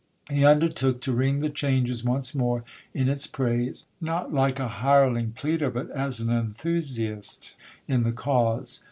[0.31, 5.33] He undertook to ring the changes once more in its praise, not like a hireling
[5.37, 7.53] pleader, but as an enthusiast
[7.87, 8.79] in the cause.